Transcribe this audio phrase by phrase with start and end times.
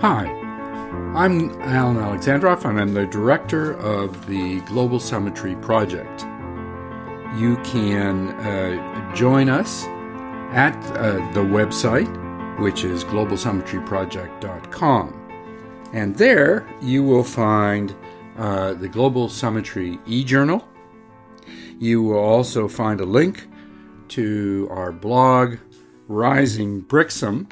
[0.00, 0.26] Hi,
[1.14, 6.22] I'm Alan Alexandroff, and I'm the director of the Global Summitry Project.
[7.38, 9.84] You can uh, join us
[10.52, 12.08] at uh, the website,
[12.58, 15.90] which is globalsummitryproject.com.
[15.92, 17.94] And there you will find
[18.36, 20.66] uh, the Global Summitry e journal.
[21.78, 23.46] You will also find a link
[24.08, 25.58] to our blog,
[26.08, 27.46] Rising BRICSAM,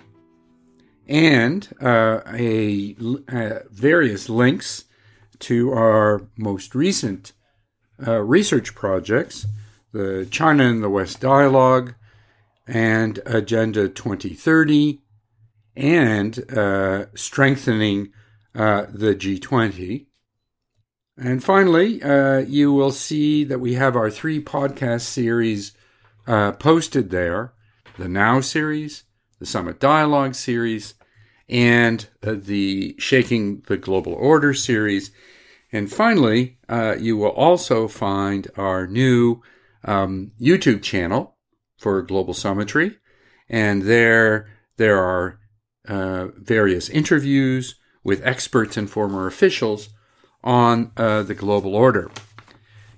[1.09, 2.97] and uh, a,
[3.29, 4.85] uh, various links
[5.41, 7.33] to our most recent
[8.07, 9.47] uh, research projects
[9.93, 11.95] the China and the West Dialogue,
[12.67, 15.03] and Agenda 2030,
[15.77, 18.11] and uh, strengthening
[18.55, 20.07] uh, the G20.
[21.19, 25.73] And finally, uh, you will see that we have our three podcast series
[26.25, 27.53] posted there
[27.99, 29.05] the Now series,
[29.43, 30.95] the Summit Dialogue series,
[31.49, 35.11] and uh, the Shaking the Global Order series.
[35.73, 39.43] And finally, uh, you will also find our new
[39.83, 41.35] um, YouTube channel
[41.77, 42.99] for Global Summitry.
[43.49, 45.41] And there, there are
[45.89, 49.89] uh, various interviews with experts and former officials
[50.45, 52.13] on uh, the global order.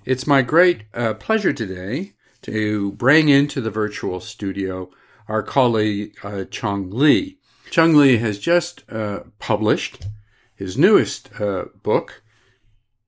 [0.05, 4.91] It's my great uh, pleasure today to bring into the virtual studio
[5.27, 7.37] our colleague uh, Cheng Li.
[7.69, 10.05] Cheng Li has just uh, published
[10.55, 12.23] his newest uh, book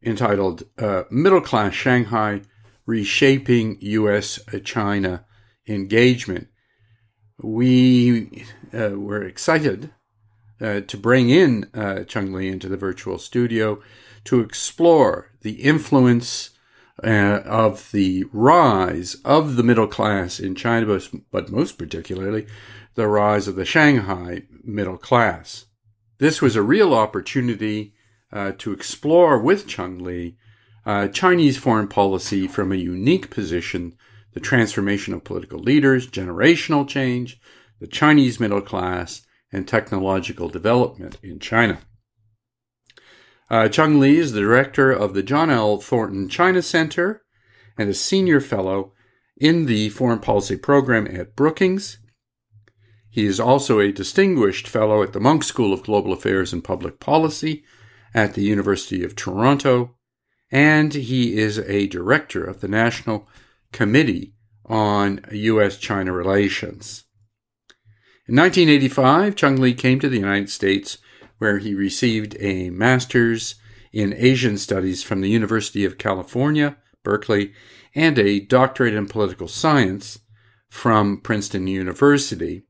[0.04, 2.42] entitled uh, Middle Class Shanghai
[2.86, 4.40] Reshaping U.S.
[4.64, 5.26] China
[5.68, 6.48] Engagement.
[7.42, 9.92] We uh, were excited
[10.60, 11.70] uh, to bring in
[12.08, 13.82] Cheng Li into the virtual studio
[14.24, 16.52] to explore the influence
[17.04, 21.00] uh, of the rise of the middle class in China,
[21.32, 22.48] but most particularly
[22.96, 25.66] the rise of the Shanghai middle class.
[26.18, 27.94] This was a real opportunity
[28.34, 30.38] uh, to explore with Cheng Li
[30.88, 33.96] uh, Chinese foreign policy from a unique position,
[34.34, 37.40] the transformation of political leaders, generational change,
[37.80, 41.80] the Chinese middle class, and technological development in China.
[43.50, 45.78] Uh, Cheng Li is the director of the John L.
[45.78, 47.24] Thornton China Center
[47.78, 48.94] and a senior fellow
[49.38, 52.00] in the foreign policy program at Brookings.
[53.10, 57.00] He is also a distinguished fellow at the Munk School of Global Affairs and Public
[57.00, 57.64] Policy
[58.14, 59.96] at the University of Toronto,
[60.52, 63.28] and he is a director of the National
[63.72, 64.34] Committee
[64.66, 65.78] on U.S.
[65.78, 67.06] China Relations.
[68.28, 70.98] In 1985, Cheng Li came to the United States
[71.38, 73.56] where he received a master's
[73.94, 77.54] in Asian Studies from the University of California, Berkeley,
[77.96, 80.20] and a doctorate in political science
[80.70, 82.64] from Princeton University.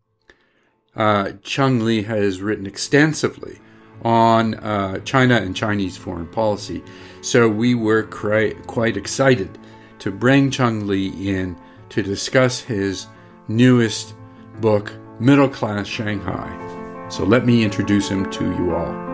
[0.96, 3.60] Uh, Cheng Li has written extensively
[4.04, 6.84] on uh, China and Chinese foreign policy,
[7.22, 9.58] so we were cri- quite excited
[10.00, 11.58] to bring Cheng Li in
[11.90, 13.08] to discuss his
[13.48, 14.14] newest
[14.62, 16.67] book, Middle Class Shanghai.
[17.10, 19.08] So let me introduce him to you all.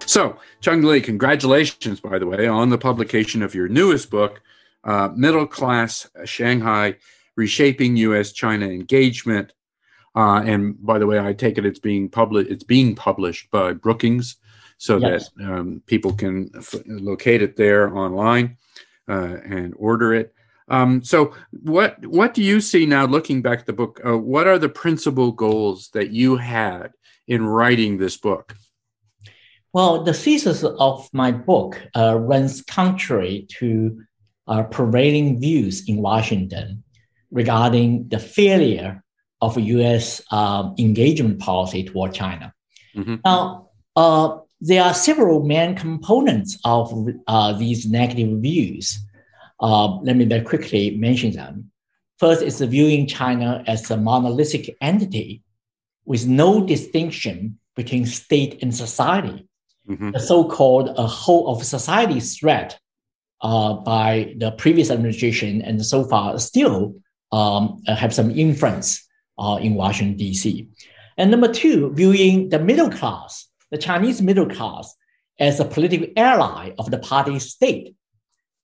[0.00, 4.42] So, Cheng Li, congratulations, by the way, on the publication of your newest book,
[4.84, 6.96] uh, Middle Class Shanghai
[7.36, 8.32] Reshaping U.S.
[8.32, 9.52] China Engagement.
[10.14, 12.50] Uh, and by the way, I take it it's being published.
[12.50, 14.36] It's being published by Brookings,
[14.76, 15.30] so yes.
[15.36, 18.58] that um, people can f- locate it there online
[19.08, 20.31] uh, and order it.
[20.68, 24.00] Um, so, what what do you see now, looking back at the book?
[24.04, 26.92] Uh, what are the principal goals that you had
[27.26, 28.54] in writing this book?
[29.72, 34.02] Well, the thesis of my book uh, runs contrary to
[34.46, 36.84] uh, prevailing views in Washington
[37.30, 39.02] regarding the failure
[39.40, 40.22] of U.S.
[40.30, 42.52] Um, engagement policy toward China.
[42.94, 43.16] Mm-hmm.
[43.24, 48.98] Now, uh, there are several main components of uh, these negative views.
[49.62, 51.70] Uh, let me very quickly mention them.
[52.18, 55.42] First is viewing China as a monolithic entity
[56.04, 59.46] with no distinction between state and society.
[59.88, 60.10] Mm-hmm.
[60.10, 62.78] The so-called a whole of society threat
[63.40, 66.94] uh, by the previous administration and so far still
[67.32, 69.06] um, have some influence
[69.38, 70.68] uh, in Washington, D.C.
[71.16, 74.94] And number two, viewing the middle class, the Chinese middle class,
[75.40, 77.96] as a political ally of the party state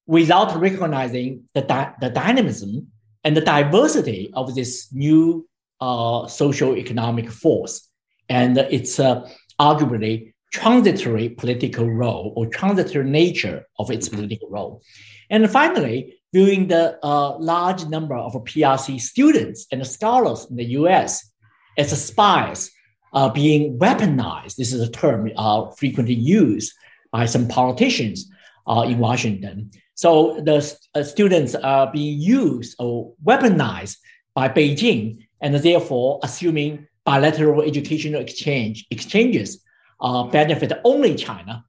[0.09, 2.89] without recognizing the, di- the dynamism
[3.23, 5.47] and the diversity of this new
[5.81, 7.89] uh, social economic force
[8.29, 9.29] and its uh,
[9.61, 14.83] arguably transitory political role or transitory nature of its political role.
[15.29, 21.31] And finally, viewing the uh, large number of PRC students and scholars in the US
[21.77, 22.71] as spies
[23.13, 24.57] uh, being weaponized.
[24.57, 26.73] This is a term uh, frequently used
[27.13, 28.31] by some politicians
[28.67, 29.71] uh, in Washington.
[29.99, 30.59] So the
[30.95, 33.97] uh, students are being used or weaponized
[34.33, 39.61] by Beijing, and therefore assuming bilateral educational exchange exchanges
[40.01, 41.65] uh, benefit only China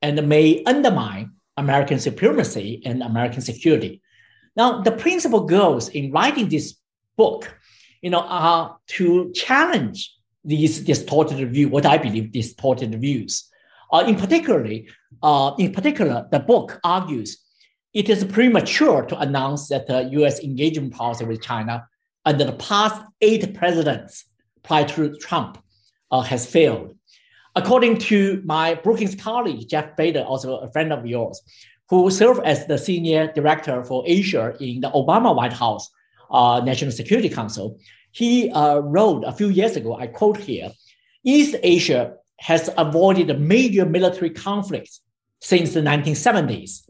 [0.00, 4.00] and may undermine American supremacy and American security.
[4.54, 6.76] Now, the principal goals in writing this
[7.16, 7.52] book,
[8.00, 10.14] you know, are to challenge
[10.44, 13.50] these distorted views, what I believe distorted views.
[13.92, 14.88] Uh, in particularly,
[15.20, 17.42] uh, in particular, the book argues
[17.94, 20.40] it is premature to announce that the U.S.
[20.40, 21.86] engagement policy with China
[22.24, 24.24] under the past eight presidents
[24.62, 25.62] prior to Trump
[26.10, 26.96] uh, has failed.
[27.54, 31.42] According to my Brookings colleague, Jeff Bader, also a friend of yours,
[31.90, 35.90] who served as the senior director for Asia in the Obama White House
[36.30, 37.78] uh, National Security Council,
[38.12, 40.72] he uh, wrote a few years ago, I quote here,
[41.24, 45.00] East Asia has avoided major military conflicts
[45.40, 46.88] since the 1970s,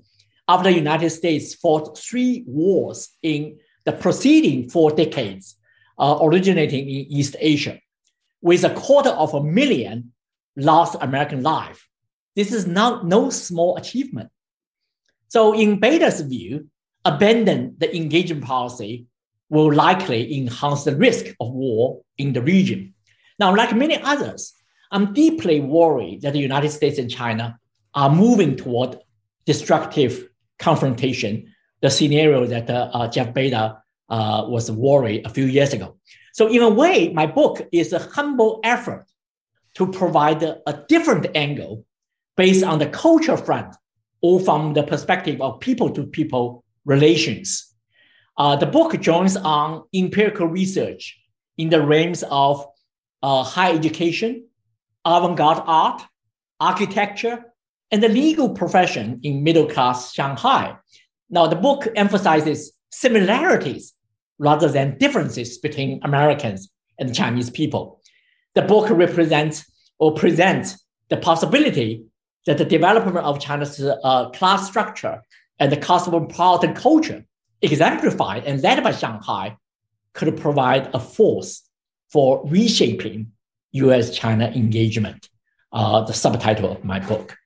[0.48, 5.56] after the United States fought three wars in the preceding four decades,
[5.98, 7.78] uh, originating in East Asia,
[8.40, 10.12] with a quarter of a million
[10.56, 11.88] lost American life.
[12.34, 14.30] This is not no small achievement.
[15.28, 16.68] So, in Bader's view,
[17.04, 19.06] abandon the engagement policy
[19.48, 22.94] will likely enhance the risk of war in the region.
[23.38, 24.54] Now, like many others,
[24.90, 27.58] I'm deeply worried that the United States and China
[27.94, 28.98] are moving toward
[29.44, 30.28] destructive
[30.62, 33.76] confrontation, the scenario that uh, uh, Jeff Bader
[34.08, 35.96] uh, was worried a few years ago.
[36.32, 39.04] So, in a way, my book is a humble effort
[39.74, 41.84] to provide a different angle
[42.36, 43.74] based on the culture front
[44.22, 47.74] or from the perspective of people to people relations.
[48.38, 51.18] Uh, the book joins on empirical research
[51.58, 52.66] in the realms of
[53.22, 54.46] uh, higher education,
[55.04, 56.02] avant-garde art,
[56.60, 57.51] architecture,
[57.92, 60.74] and the legal profession in middle-class Shanghai.
[61.28, 63.92] Now, the book emphasizes similarities
[64.38, 68.00] rather than differences between Americans and Chinese people.
[68.54, 72.04] The book represents or presents the possibility
[72.46, 75.22] that the development of China's uh, class structure
[75.60, 77.24] and the cosmopolitan culture
[77.60, 79.56] exemplified and led by Shanghai
[80.14, 81.62] could provide a force
[82.10, 83.32] for reshaping
[83.72, 85.28] US China engagement,
[85.72, 87.36] uh, the subtitle of my book.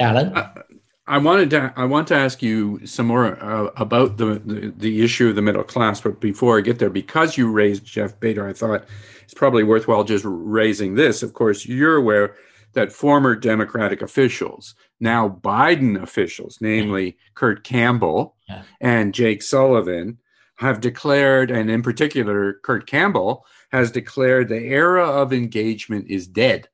[0.00, 0.36] Alan?
[0.36, 0.62] Uh,
[1.06, 5.02] I wanted to I want to ask you some more uh, about the, the, the
[5.02, 8.48] issue of the middle class, but before I get there, because you raised Jeff Bader,
[8.48, 8.86] I thought
[9.22, 11.22] it's probably worthwhile just raising this.
[11.22, 12.36] Of course, you're aware
[12.72, 18.62] that former Democratic officials, now Biden officials, namely Kurt Campbell yeah.
[18.80, 20.18] and Jake Sullivan,
[20.56, 26.68] have declared, and in particular, Kurt Campbell has declared the era of engagement is dead.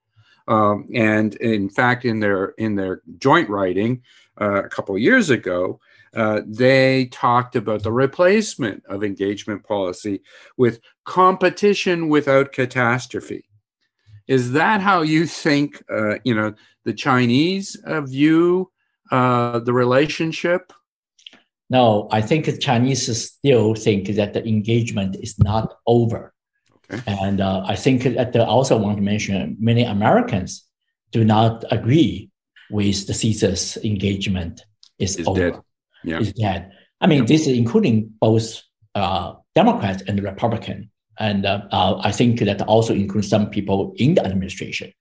[0.50, 4.02] Um, and in fact, in their in their joint writing
[4.41, 5.79] uh, a couple of years ago,
[6.14, 10.23] uh, they talked about the replacement of engagement policy
[10.56, 13.44] with competition without catastrophe.
[14.26, 16.55] Is that how you think, uh, you know,
[16.85, 18.73] the Chinese uh, view
[19.12, 20.73] uh, the relationship?
[21.69, 26.35] No, I think the Chinese still think that the engagement is not over.
[26.92, 27.02] Okay.
[27.06, 30.64] And uh, I think that I also want to mention many Americans
[31.12, 32.30] do not agree
[32.70, 34.64] with the thesis engagement
[34.99, 35.50] is, is over.
[35.50, 35.61] Dead.
[36.04, 36.20] Yeah.
[36.20, 36.73] Is dead.
[37.00, 37.26] I mean, yeah.
[37.26, 38.62] this is including both
[38.94, 40.90] uh, Democrats and Republican.
[41.18, 44.92] And uh, uh, I think that also includes some people in the administration.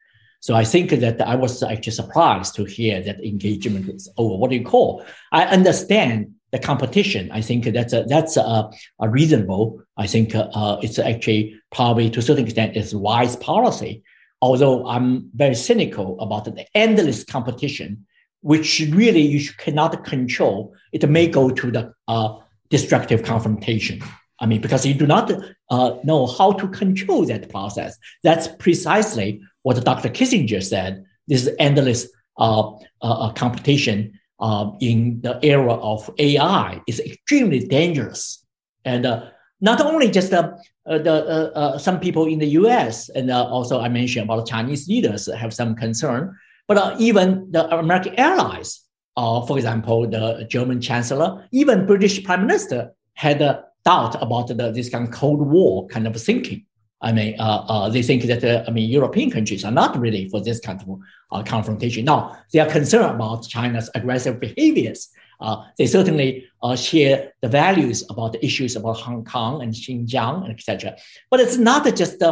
[0.41, 4.35] So I think that I was actually surprised to hear that engagement is over.
[4.35, 5.03] What do you call?
[5.31, 7.31] I understand the competition.
[7.31, 9.81] I think that's a, that's a, a reasonable.
[9.97, 14.03] I think uh, it's actually probably to a certain extent is wise policy.
[14.41, 18.05] Although I'm very cynical about the endless competition,
[18.41, 20.73] which really you cannot control.
[20.93, 22.37] It may go to the uh,
[22.69, 24.01] destructive confrontation.
[24.39, 25.31] I mean, because you do not
[25.69, 27.97] uh, know how to control that process.
[28.23, 30.09] That's precisely what Dr.
[30.09, 31.03] Kissinger said.
[31.27, 37.59] This is endless uh, uh, uh competition uh, in the era of AI is extremely
[37.59, 38.45] dangerous.
[38.85, 39.25] And uh,
[39.61, 40.53] not only just uh,
[40.85, 43.09] uh, the uh, some people in the U.S.
[43.09, 46.35] and also I mentioned about Chinese leaders have some concern,
[46.67, 48.81] but even the American allies,
[49.15, 54.89] for example, the German Chancellor, even British Prime Minister had a doubt about the, this
[54.89, 56.65] kind of Cold War kind of thinking.
[57.01, 60.27] I mean, uh, uh, they think that uh, I mean European countries are not ready
[60.27, 60.99] for this kind of
[61.31, 62.05] uh, confrontation.
[62.05, 65.09] Now they are concerned about China's aggressive behaviors
[65.41, 66.29] Uh, they certainly
[66.61, 70.95] uh, share the values about the issues about Hong Kong and Xinjiang etc.
[71.31, 72.31] But it's not just the,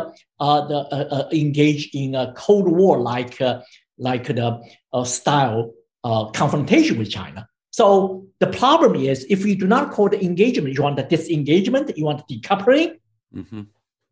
[1.32, 3.40] engage in a Cold War like
[3.98, 4.50] like the
[5.06, 5.72] style
[6.34, 7.48] confrontation with China.
[7.72, 11.98] So the problem is if you do not call the engagement, you want the disengagement,
[11.98, 13.00] you want decoupling.
[13.34, 13.62] Mm-hmm.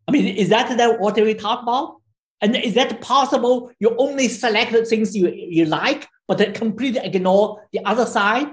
[0.08, 1.96] I mean, is that, that what we talk about?
[2.40, 3.72] And is that possible?
[3.80, 8.48] You only select the things you, you like, but completely ignore the other side?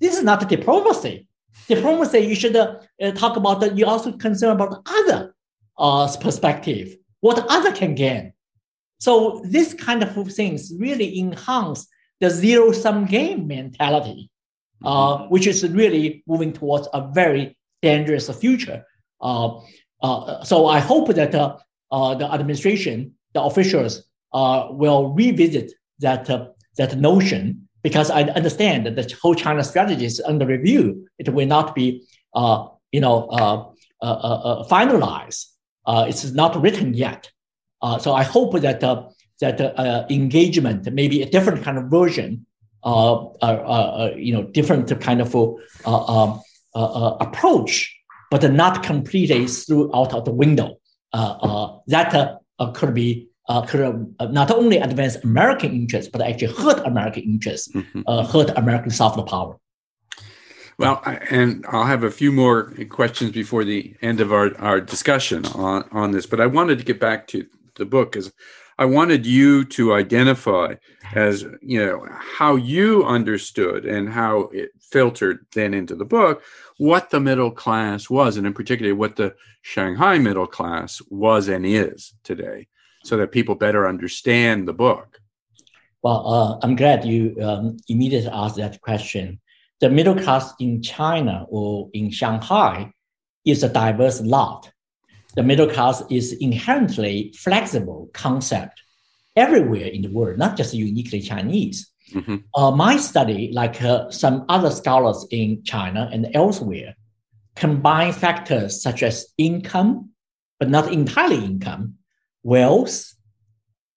[0.00, 1.26] This is not diplomacy.
[1.68, 2.76] Diplomacy, you should uh,
[3.14, 3.76] talk about that.
[3.76, 5.34] You also concern about other
[5.78, 8.32] uh, perspective, what other can gain.
[8.98, 11.86] So this kind of things really enhance
[12.20, 14.30] the zero sum game mentality,
[14.84, 18.84] uh, which is really moving towards a very dangerous future.
[19.20, 19.60] Uh, uh,
[20.02, 21.56] Uh, so I hope that uh,
[21.90, 28.86] uh, the administration, the officials uh, will revisit that, uh, that notion because I understand
[28.86, 31.08] that the whole China strategy is under review.
[31.18, 33.70] It will not be, uh, you know, uh,
[34.02, 35.46] uh, uh finalized.
[35.86, 37.30] it's not written yet.
[38.00, 38.80] so I hope that
[39.40, 42.44] that engagement, maybe a different kind of version,
[42.84, 45.34] you know, different kind of
[45.86, 46.42] um,
[46.74, 47.95] approach,
[48.38, 50.76] but not completely through out of the window.
[51.12, 53.28] Uh, uh, that uh, could be
[53.68, 58.00] could not only advance American interests, but actually hurt American interests, mm-hmm.
[58.32, 59.56] hurt American soft power.
[60.78, 61.00] Well,
[61.30, 65.88] and I'll have a few more questions before the end of our, our discussion on,
[65.90, 68.32] on this, but I wanted to get back to the book because
[68.78, 70.74] I wanted you to identify
[71.14, 76.42] as, you know, how you understood and how it filtered then into the book
[76.78, 81.64] what the middle class was, and in particular, what the Shanghai middle class was and
[81.64, 82.68] is today,
[83.04, 85.20] so that people better understand the book.
[86.02, 89.40] Well, uh, I'm glad you um, immediately asked that question.
[89.80, 92.92] The middle class in China or in Shanghai
[93.44, 94.70] is a diverse lot.
[95.36, 98.82] The middle class is inherently flexible concept
[99.36, 101.90] everywhere in the world, not just uniquely Chinese.
[102.12, 102.36] Mm-hmm.
[102.54, 106.94] Uh, my study, like uh, some other scholars in China and elsewhere,
[107.54, 110.10] combine factors such as income,
[110.58, 111.94] but not entirely income,
[112.42, 113.12] wealth,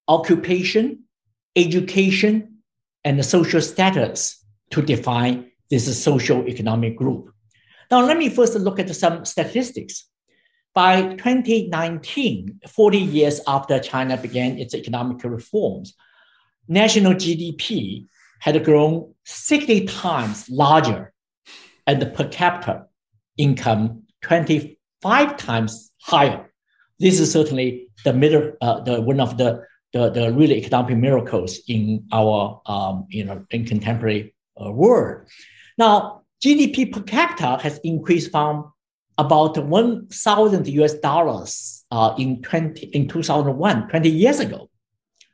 [0.07, 1.03] occupation,
[1.55, 2.57] education,
[3.03, 7.31] and social status to define this social economic group.
[7.91, 10.05] Now, let me first look at some statistics.
[10.73, 15.95] By 2019, 40 years after China began its economic reforms,
[16.67, 18.05] national GDP
[18.39, 21.11] had grown 60 times larger
[21.87, 22.85] and the per capita
[23.37, 26.51] income 25 times higher.
[26.99, 31.59] This is certainly the middle, uh, the one of the, the, the really economic miracles
[31.67, 35.27] in our um, you know in contemporary uh, world.
[35.77, 38.71] Now, GDP per capita has increased from
[39.19, 44.69] about 1,000 US dollars uh, in 20 in 2001, 20 years ago,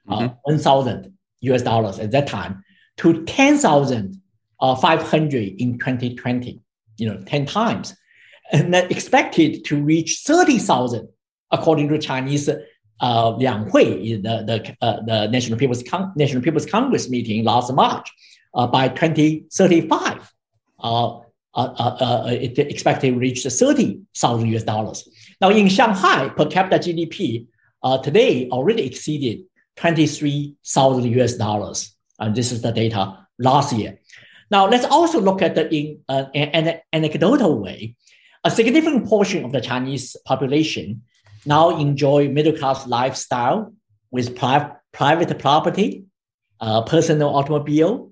[0.09, 0.33] uh, mm-hmm.
[0.41, 2.63] 1,000 US dollars at that time
[2.97, 4.17] to 10,500
[4.59, 6.61] uh, in 2020,
[6.97, 7.95] you know, 10 times.
[8.51, 11.07] And then expected to reach 30,000
[11.51, 12.49] according to Chinese
[13.01, 17.71] uh, Liang Hui, the, the, uh, the National, People's Con- National People's Congress meeting last
[17.73, 18.09] March
[18.55, 20.31] uh, by 2035.
[20.79, 21.24] Uh, uh, uh, uh,
[21.57, 25.07] it expected reach 30,000 US dollars.
[25.41, 27.47] Now in Shanghai, per capita GDP
[27.83, 29.45] uh, today already exceeded
[29.77, 31.95] 23,000 US dollars.
[32.19, 33.99] And this is the data last year.
[34.51, 35.99] Now, let's also look at the in
[36.33, 37.95] an anecdotal way.
[38.43, 41.01] A significant portion of the Chinese population
[41.45, 43.73] now enjoy middle class lifestyle
[44.11, 46.05] with pri- private property,
[46.59, 48.11] uh, personal automobile,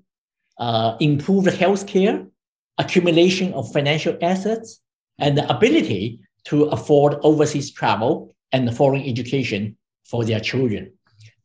[0.58, 2.28] uh, improved healthcare,
[2.77, 4.80] accumulation of financial assets,
[5.20, 10.92] and the ability to afford overseas travel and foreign education for their children.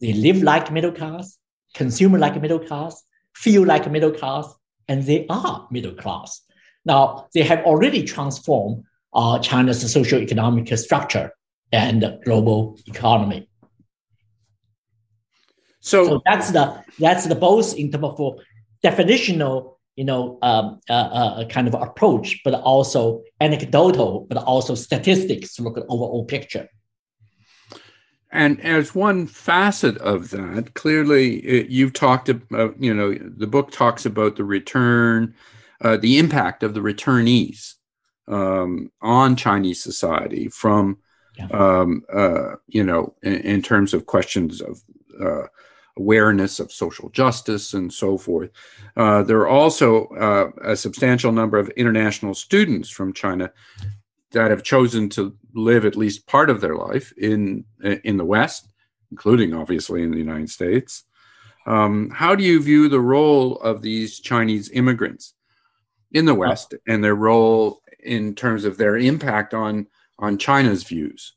[0.00, 1.38] They live like middle class,
[1.74, 3.02] consume like middle class,
[3.34, 4.52] feel like middle class,
[4.88, 6.40] and they are middle class.
[6.84, 11.32] Now, they have already transformed uh, China's socio-economic structure
[11.72, 13.48] and global economy.
[15.80, 18.40] So, so, that's the that's the both in terms of
[18.84, 25.56] definitional, you know, um, uh, uh, kind of approach, but also anecdotal, but also statistics
[25.56, 26.68] to look at overall picture.
[28.30, 33.72] And as one facet of that, clearly it, you've talked about, you know, the book
[33.72, 35.34] talks about the return,
[35.80, 37.74] uh, the impact of the returnees
[38.28, 40.98] um, on Chinese society from,
[41.36, 41.48] yeah.
[41.48, 44.80] um, uh, you know, in, in, terms of questions of
[45.20, 45.48] uh,
[45.98, 48.50] awareness of social justice and so forth.
[48.96, 53.52] Uh, there are also uh, a substantial number of international students from China
[54.32, 58.68] that have chosen to live at least part of their life in in the West,
[59.10, 61.04] including obviously in the United States.
[61.66, 65.34] Um, how do you view the role of these Chinese immigrants
[66.12, 69.86] in the West and their role in terms of their impact on
[70.18, 71.34] on China's views?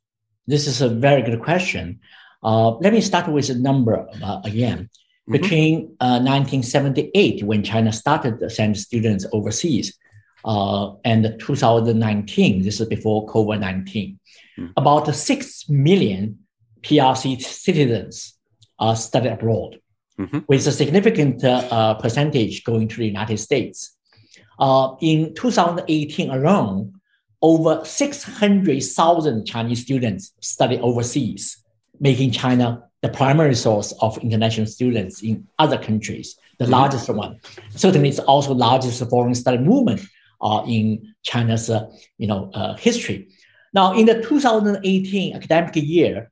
[0.48, 2.00] This is a very good question.
[2.44, 4.90] Uh, let me start with a number uh, again.
[5.30, 5.32] Mm-hmm.
[5.32, 9.98] Between uh, 1978, when China started to send students overseas,
[10.44, 14.20] uh, and 2019, this is before COVID 19,
[14.58, 14.72] mm-hmm.
[14.76, 16.40] about 6 million
[16.82, 18.40] PRC citizens
[18.80, 19.80] uh, studied abroad,
[20.20, 20.40] mm-hmm.
[20.48, 23.96] with a significant uh, percentage going to the United States.
[25.02, 26.94] in 2018 alone,
[27.44, 31.61] over 600,000 Chinese students studied overseas
[32.02, 36.74] making China the primary source of international students in other countries, the mm-hmm.
[36.74, 37.40] largest one.
[37.70, 40.02] Certainly, it's also largest foreign study movement
[40.42, 43.30] uh, in China's uh, you know uh, history.
[43.74, 46.30] Now, in the 2018 academic year,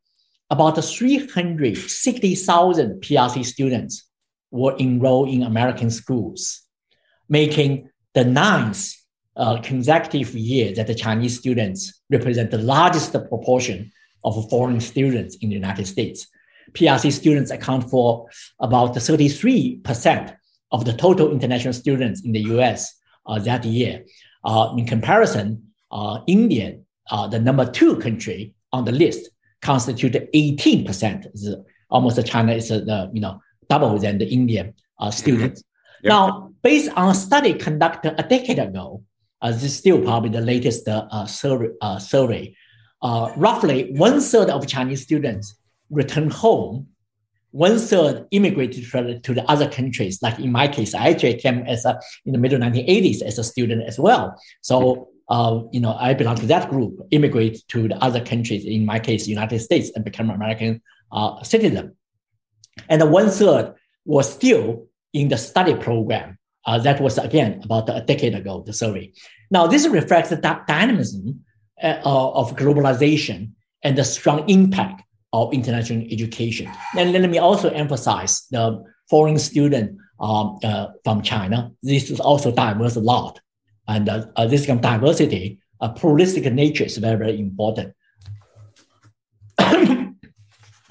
[0.49, 4.03] about 360,000 PRC students
[4.51, 6.63] were enrolled in American schools,
[7.29, 8.93] making the ninth
[9.38, 13.89] uh, consecutive year that the Chinese students represent the largest proportion
[14.23, 16.27] of foreign students in the United States.
[16.73, 18.27] PRC students account for
[18.59, 20.35] about 33%
[20.71, 22.95] of the total international students in the US
[23.25, 24.05] uh, that year.
[24.43, 26.77] Uh, in comparison, uh, India,
[27.11, 29.29] uh, the number two country on the list,
[29.61, 31.25] constituted 18%.
[31.25, 31.47] It's
[31.89, 35.61] almost China is uh, the you know double than the Indian uh, students.
[35.61, 36.05] Mm-hmm.
[36.05, 36.09] Yep.
[36.09, 39.03] Now, based on a study conducted a decade ago,
[39.43, 40.88] this is still probably the latest
[41.27, 41.67] survey,
[41.99, 42.55] survey
[43.01, 45.55] uh, roughly one third of Chinese students
[45.89, 46.87] return home,
[47.51, 48.83] one third immigrated
[49.23, 50.21] to the other countries.
[50.21, 53.43] Like in my case, I actually came as a, in the middle 1980s as a
[53.43, 54.39] student as well.
[54.61, 58.85] So, uh, you know, I belong to that group, immigrate to the other countries, in
[58.85, 61.95] my case, United States, and become American uh, citizen.
[62.87, 63.73] And one third
[64.05, 66.38] was still in the study program.
[66.65, 69.12] Uh, that was, again, about a decade ago, the survey.
[69.49, 70.35] Now, this reflects the
[70.67, 71.43] dynamism
[71.81, 73.51] of globalization
[73.83, 76.71] and the strong impact of international education.
[76.97, 81.71] And let me also emphasize the foreign student um, uh, from China.
[81.83, 83.39] This is also diverse a lot.
[83.87, 87.93] And uh, uh, this kind of diversity, uh, pluralistic nature is very, very important.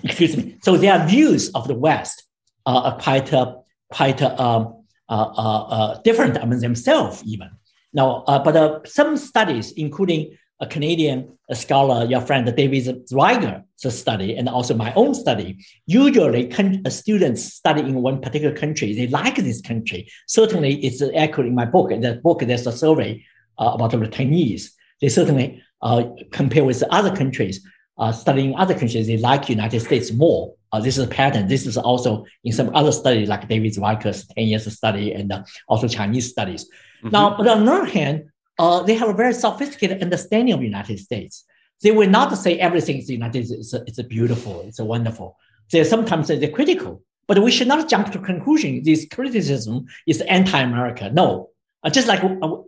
[0.03, 0.57] Excuse me.
[0.63, 2.25] So their views of the West
[2.67, 3.57] are quite, uh,
[3.93, 7.51] quite um, uh, different among themselves even.
[7.93, 14.75] Now, but some studies, including a Canadian scholar, your friend David Zweig's study, and also
[14.75, 15.65] my own study.
[15.87, 18.93] Usually, con- students study in one particular country.
[18.93, 20.11] They like this country.
[20.27, 21.93] Certainly, it's accurate in my book.
[21.93, 23.25] In the book, there's a survey
[23.59, 24.75] uh, about the Chinese.
[25.01, 27.65] They certainly uh, compare with other countries.
[27.97, 30.55] Uh, studying other countries, they like United States more.
[30.73, 31.49] Uh, this is a pattern.
[31.49, 35.43] This is also in some other studies, like David Zweig's 10 years study and uh,
[35.67, 36.65] also Chinese studies.
[37.03, 37.11] Mm-hmm.
[37.11, 40.67] Now, but on the other hand, uh, they have a very sophisticated understanding of the
[40.67, 41.45] United States.
[41.83, 45.37] They will not say everything is the United States is, beautiful, it's wonderful.
[45.71, 48.83] They sometimes they're critical, but we should not jump to conclusion.
[48.83, 51.11] This criticism is anti-America.
[51.13, 51.51] No,
[51.85, 52.23] uh, just like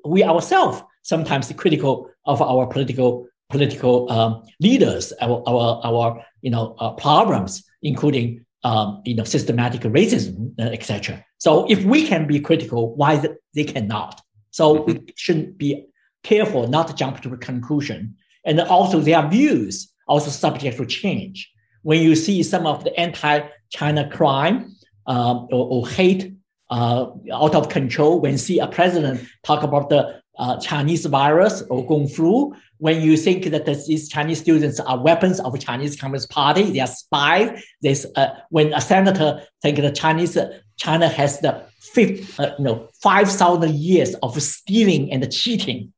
[0.05, 6.77] we ourselves sometimes critical of our political political um, leaders, our, our, our you know
[6.79, 11.25] uh, problems, including um, you know systematic racism, uh, etc.
[11.39, 14.21] So if we can be critical, why they cannot?
[14.51, 15.87] So we should be
[16.23, 18.17] careful not to jump to a conclusion.
[18.45, 21.51] And also their views also subject to change.
[21.83, 24.75] When you see some of the anti-China crime
[25.07, 26.35] um, or, or, hate
[26.69, 31.63] uh, out of control, when you see a president talk about the uh, Chinese virus
[31.71, 36.31] or Kung flu, when you think that these Chinese students are weapons of Chinese Communist
[36.31, 37.63] Party, they are spies.
[37.83, 40.37] This, uh, when a senator think the Chinese
[40.77, 45.93] China has the fifth, uh, you know, 5,000 years of stealing and cheating.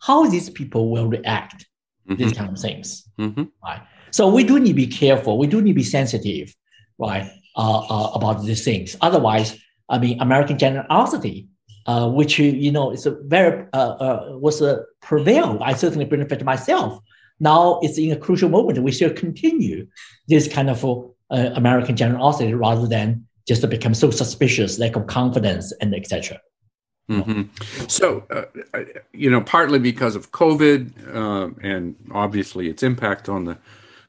[0.00, 1.66] How these people will react,
[2.08, 2.22] mm-hmm.
[2.22, 3.44] these kind of things, mm-hmm.
[3.64, 3.82] right?
[4.10, 5.38] So we do need to be careful.
[5.38, 6.54] We do need to be sensitive,
[6.98, 8.96] right, uh, uh, about these things.
[9.00, 9.58] Otherwise,
[9.88, 11.48] I mean, American generosity,
[11.86, 15.58] uh, which you know is a very uh, uh, was a prevail.
[15.62, 17.00] I certainly benefit myself.
[17.40, 18.82] Now it's in a crucial moment.
[18.82, 19.86] We should continue
[20.26, 25.06] this kind of uh, American generosity rather than just to become so suspicious, lack of
[25.06, 26.38] confidence, and etc.
[27.10, 27.42] Mm-hmm.
[27.88, 28.82] So, uh,
[29.12, 33.56] you know, partly because of COVID uh, and obviously its impact on the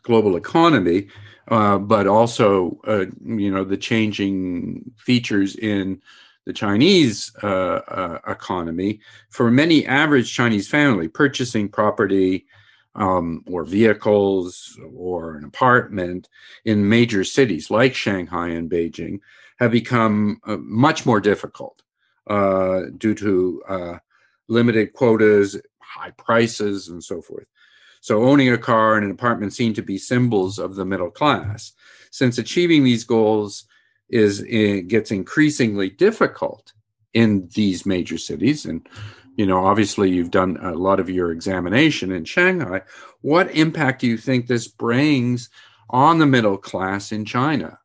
[0.04, 1.08] global economy,
[1.48, 6.02] uh, but also uh, you know the changing features in
[6.46, 9.00] the Chinese uh, uh, economy.
[9.30, 12.46] For many average Chinese family, purchasing property
[12.96, 16.28] um, or vehicles or an apartment
[16.66, 19.20] in major cities like Shanghai and Beijing
[19.60, 21.82] have become uh, much more difficult
[22.28, 23.98] uh, due to uh,
[24.48, 27.48] limited quotas, high prices, and so forth.
[28.02, 31.74] So, owning a car and an apartment seem to be symbols of the middle class.
[32.12, 33.66] Since achieving these goals
[34.10, 36.74] is it gets increasingly difficult
[37.14, 38.88] in these major cities, and
[39.40, 42.82] you know, obviously, you've done a lot of your examination in Shanghai.
[43.22, 45.50] What impact do you think this brings
[45.90, 47.80] on the middle class in China?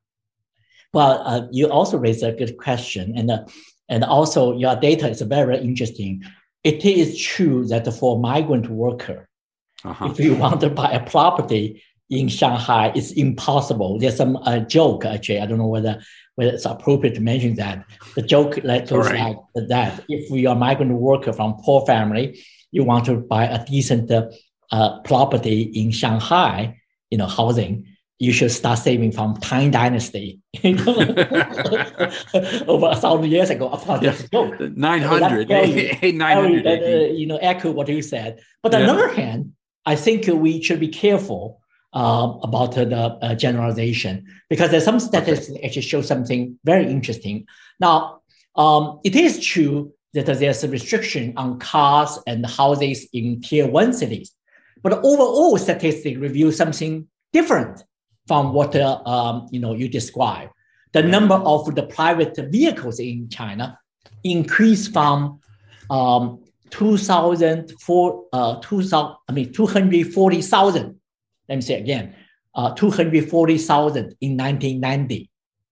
[0.92, 3.44] Well, uh, you also raised a good question, and uh,
[3.88, 6.24] and also your data is very interesting.
[6.64, 9.28] It is true that for migrant worker,
[9.84, 10.06] uh-huh.
[10.10, 14.00] if you want to buy a property in Shanghai, it's impossible.
[14.00, 15.38] There's some uh, joke actually.
[15.38, 16.02] I don't know whether
[16.36, 17.84] whether it's appropriate to mention that.
[18.14, 19.36] The joke like goes right.
[19.54, 23.44] like that: if you are a migrant worker from poor family, you want to buy
[23.44, 27.86] a decent uh, property in Shanghai, you know, housing
[28.18, 30.40] you should start saving from Tang Dynasty.
[30.64, 30.78] Over
[32.88, 34.16] a thousand years ago, of course, yeah.
[34.32, 34.50] no.
[34.50, 36.70] 900, so 900 uh,
[37.12, 38.40] you know, echo what you said.
[38.62, 38.86] But on yeah.
[38.86, 39.52] the other hand,
[39.84, 41.60] I think we should be careful
[41.94, 45.66] uh, about the uh, generalization because there's some statistics okay.
[45.66, 47.46] actually show something very interesting.
[47.80, 48.20] Now,
[48.56, 53.92] um, it is true that there's a restriction on cars and houses in tier one
[53.92, 54.32] cities,
[54.82, 57.82] but overall statistics reveal something different
[58.26, 60.52] from what uh, um, you know you described.
[60.92, 63.78] The number of the private vehicles in China
[64.22, 65.40] increased from
[65.90, 71.00] um, 2004, uh, 2000, I mean 240,000.
[71.48, 72.14] Let me say again,
[72.54, 75.30] uh, 240,000 in 1990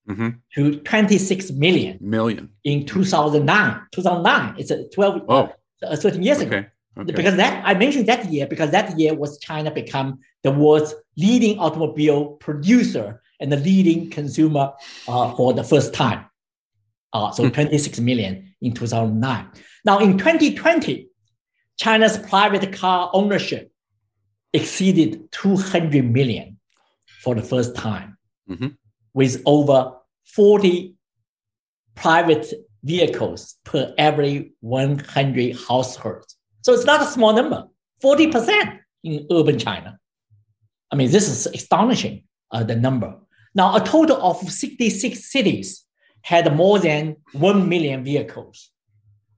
[0.09, 0.29] mm-hmm.
[0.55, 3.81] to 26 million million in 2009.
[3.93, 5.53] 2009, it's a 12, oh.
[5.83, 6.47] uh, 13 years okay.
[6.47, 6.67] ago.
[6.99, 7.13] Okay.
[7.13, 11.59] Because that I mentioned that year because that year was China become the world's leading
[11.59, 14.73] automobile producer and the leading consumer
[15.09, 16.27] uh, for the first time.
[17.15, 17.51] Uh, so hmm.
[17.51, 19.47] 26 million in 2009.
[19.87, 21.09] Now in 2020,
[21.79, 23.72] China's private car ownership
[24.53, 26.59] exceeded 200 million
[27.23, 28.17] for the first time,
[28.51, 28.69] mm-hmm.
[29.15, 30.95] with over 40
[31.95, 36.37] private vehicles per every 100 households.
[36.63, 37.67] So it's not a small number,
[38.03, 39.99] 40% in urban China.
[40.91, 43.17] I mean, this is astonishing, uh, the number.
[43.55, 45.85] Now, a total of 66 cities
[46.23, 48.71] had more than 1 million vehicles,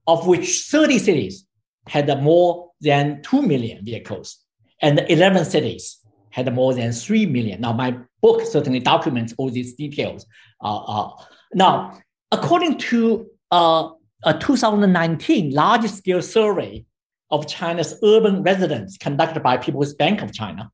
[0.07, 1.45] of which 30 cities
[1.87, 4.44] had more than 2 million vehicles,
[4.81, 5.97] and 11 cities
[6.29, 7.61] had more than 3 million.
[7.61, 10.25] Now, my book certainly documents all these details.
[10.61, 11.09] Uh, uh,
[11.53, 11.97] now,
[12.31, 13.89] according to uh,
[14.23, 16.85] a 2019 large scale survey
[17.31, 20.71] of China's urban residents conducted by People's Bank of China,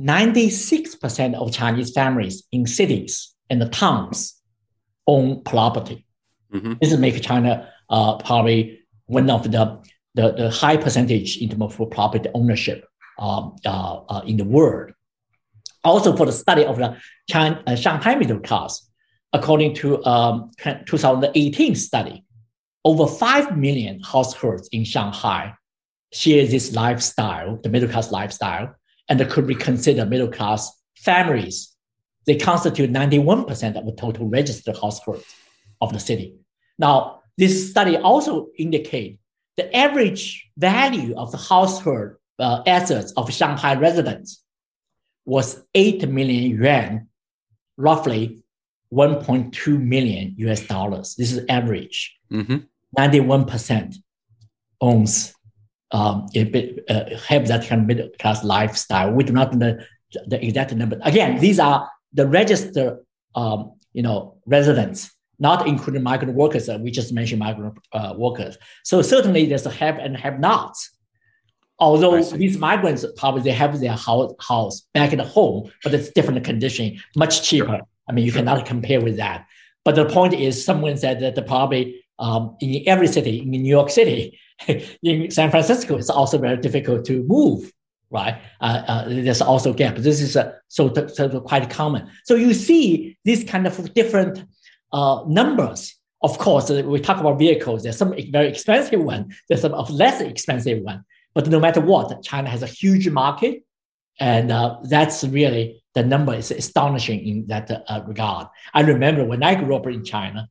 [0.00, 4.40] 96% of Chinese families in cities and the towns
[5.06, 6.06] own property.
[6.52, 6.74] Mm-hmm.
[6.80, 9.82] This makes China uh, probably one of the,
[10.14, 12.86] the, the, high percentage in terms of property ownership
[14.26, 14.92] in the world.
[15.84, 16.96] Also, for the study of the
[17.28, 18.88] China, uh, Shanghai middle class,
[19.32, 20.50] according to um,
[20.86, 22.24] 2018 study,
[22.84, 25.54] over 5 million households in Shanghai
[26.12, 28.74] share this lifestyle, the middle class lifestyle,
[29.08, 31.74] and could be considered middle class families.
[32.26, 35.24] They constitute 91% of the total registered households
[35.80, 36.36] of the city.
[36.78, 39.18] Now, this study also indicate
[39.56, 44.42] the average value of the household uh, assets of Shanghai residents
[45.24, 47.08] was 8 million yuan,
[47.76, 48.42] roughly
[48.92, 51.14] 1.2 million US dollars.
[51.16, 52.14] This is average.
[52.30, 52.58] Mm-hmm.
[52.98, 53.96] 91%
[54.80, 55.34] owns
[55.92, 59.12] um, uh, have that kind of middle class lifestyle.
[59.12, 59.78] We do not know
[60.12, 60.98] the, the exact number.
[61.02, 62.98] Again, these are the registered,
[63.34, 66.68] um, you know, residents, not including migrant workers.
[66.68, 68.58] Uh, we just mentioned migrant uh, workers.
[68.84, 70.90] So certainly there's a have and have nots.
[71.82, 76.44] Although these migrants probably they have their house, house back at home, but it's different
[76.44, 77.66] condition, much cheaper.
[77.66, 77.80] Sure.
[78.08, 78.38] I mean, you sure.
[78.38, 79.46] cannot compare with that.
[79.84, 83.68] But the point is, someone said that the probably um, in every city, in New
[83.78, 84.38] York City,
[85.02, 87.72] in San Francisco, it's also very difficult to move,
[88.10, 88.40] right?
[88.60, 89.96] Uh, uh, there's also gap.
[89.96, 92.08] This is uh, so, so quite common.
[92.22, 94.44] So you see these kind of different
[94.92, 95.96] uh, numbers.
[96.22, 97.82] Of course, we talk about vehicles.
[97.82, 99.34] There's some very expensive one.
[99.48, 101.04] There's some of less expensive one.
[101.34, 103.64] But no matter what, China has a huge market
[104.20, 108.48] And uh, that's really the number is astonishing in that uh, regard.
[108.74, 110.48] I remember when I grew up in China,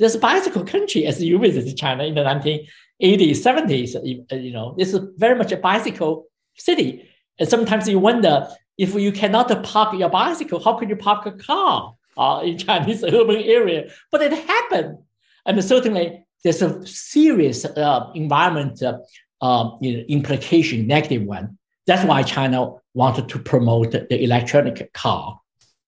[0.00, 3.96] a bicycle country as you visited China in the 1980s, 70s.
[3.96, 7.08] Uh, you know, it's very much a bicycle city.
[7.38, 11.32] And sometimes you wonder if you cannot park your bicycle, how could you park a
[11.32, 13.90] car uh, in Chinese urban area?
[14.10, 14.98] But it happened.
[15.46, 18.98] And certainly there's a serious uh, environment uh,
[19.40, 21.58] um, you know, implication, negative one.
[21.86, 25.40] That's why China wanted to promote the electronic car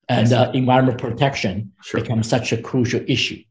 [0.09, 2.01] and uh, environment protection sure.
[2.01, 3.43] becomes such a crucial issue.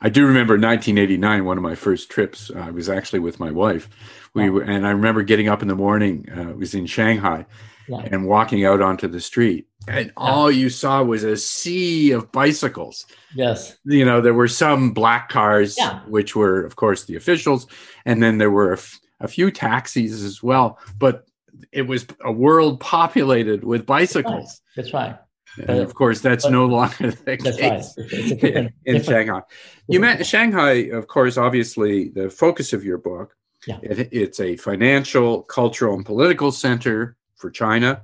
[0.00, 2.50] I do remember 1989, one of my first trips.
[2.50, 3.88] Uh, I was actually with my wife.
[4.34, 6.28] We were, and I remember getting up in the morning.
[6.30, 7.46] Uh, it was in Shanghai,
[7.88, 8.06] yeah.
[8.10, 13.06] and walking out onto the street, and all you saw was a sea of bicycles.
[13.34, 16.00] Yes, you know there were some black cars, yeah.
[16.06, 17.66] which were, of course, the officials,
[18.04, 20.78] and then there were a, f- a few taxis as well.
[20.98, 21.26] But
[21.72, 24.60] it was a world populated with bicycles.
[24.76, 25.10] That's right.
[25.10, 25.76] That's right.
[25.76, 28.08] And of course, that's but, no longer the case right.
[28.08, 29.42] different, in Shanghai.
[29.88, 33.36] You met Shanghai, of course, obviously the focus of your book.
[33.66, 33.78] Yeah.
[33.82, 38.02] It, it's a financial, cultural, and political center for China.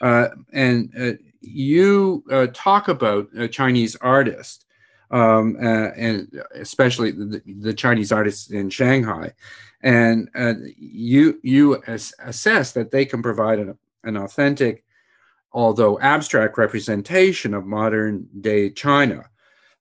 [0.00, 4.64] Uh, and uh, you uh, talk about Chinese artists.
[5.10, 9.32] um, and especially the, the, Chinese artists in Shanghai.
[9.82, 10.28] And
[10.76, 14.84] you you assess that they can provide an, an authentic
[15.52, 19.24] although abstract representation of modern day China.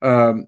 [0.01, 0.47] Um,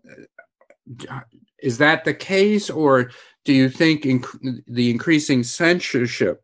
[1.59, 3.11] is that the case, or
[3.45, 6.43] do you think inc- the increasing censorship,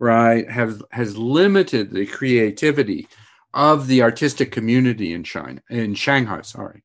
[0.00, 3.06] right, have has limited the creativity
[3.54, 6.40] of the artistic community in China, in Shanghai?
[6.42, 6.82] Sorry.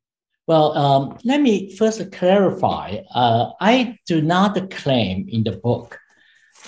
[0.47, 2.97] Well, um, let me first clarify.
[3.13, 5.97] Uh, I do not claim in the book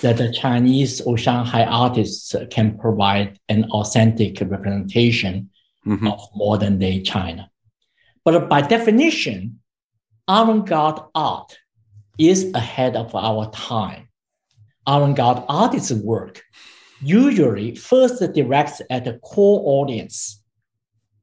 [0.00, 5.50] that the Chinese or Shanghai artists can provide an authentic representation
[5.86, 6.08] mm-hmm.
[6.08, 7.50] of modern day China.
[8.24, 9.60] But by definition,
[10.26, 11.56] avant garde art
[12.18, 14.07] is ahead of our time.
[14.88, 16.42] Avant garde artists' work
[17.02, 20.42] usually first directs at the core audience,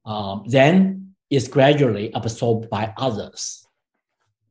[0.06, 3.68] um, then is gradually absorbed by others.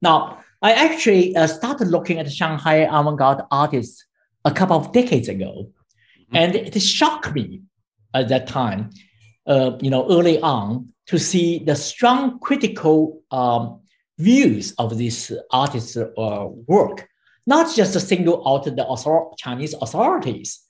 [0.03, 4.05] Now, I actually uh, started looking at Shanghai avant-garde artists
[4.45, 5.71] a couple of decades ago.
[6.33, 6.37] Mm-hmm.
[6.37, 7.63] And it shocked me
[8.13, 8.91] at that time,
[9.47, 13.81] uh, you know, early on to see the strong critical um,
[14.19, 17.09] views of this artist's uh, work,
[17.47, 20.61] not just single out the author- Chinese authorities,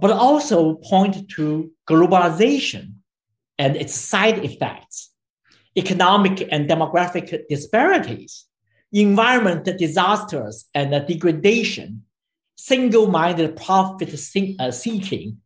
[0.00, 2.94] but also point to globalization
[3.58, 5.10] and its side effects,
[5.76, 8.46] economic and demographic disparities,
[8.92, 12.02] environment disasters and degradation,
[12.56, 14.10] single-minded profit
[14.58, 15.38] uh, seeking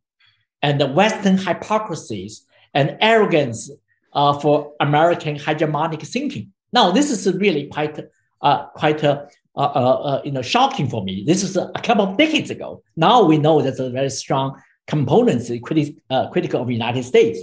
[0.61, 3.71] and the Western hypocrisies and arrogance
[4.13, 6.51] uh, for American hegemonic thinking.
[6.73, 7.99] Now, this is really quite,
[8.41, 9.25] uh, quite uh,
[9.57, 11.23] Uh, uh, uh, you know, shocking for me.
[11.25, 12.83] This is a couple of decades ago.
[12.97, 15.95] Now we know that's a very strong components criti-
[16.31, 17.39] critical of the United States.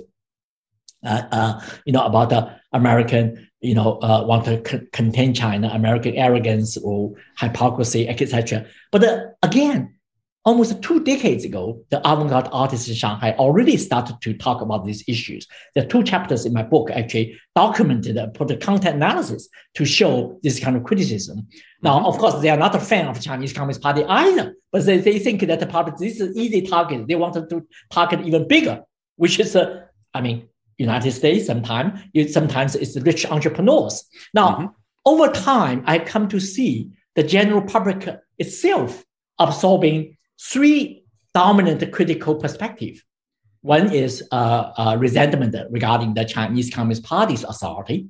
[1.86, 6.76] you know, about the American you know, uh, want to c- contain China, American arrogance
[6.76, 8.66] or hypocrisy, etc.
[8.90, 9.94] But uh, again,
[10.44, 15.04] almost two decades ago, the avant-garde artists in Shanghai already started to talk about these
[15.06, 15.46] issues.
[15.74, 19.84] There are two chapters in my book actually documented, uh, put the content analysis to
[19.84, 21.46] show this kind of criticism.
[21.82, 24.98] Now, of course, they are not a fan of Chinese Communist Party either, but they,
[24.98, 27.06] they think that the public, this is easy target.
[27.06, 28.82] They wanted to target even bigger,
[29.16, 32.00] which is, uh, I mean, United States, sometimes
[32.32, 34.04] sometimes it's rich entrepreneurs.
[34.34, 34.66] Now, mm-hmm.
[35.06, 39.04] over time, I come to see the general public itself
[39.38, 40.16] absorbing
[40.50, 43.02] three dominant critical perspectives.
[43.60, 48.08] One is uh, uh, resentment regarding the Chinese Communist Party's authority.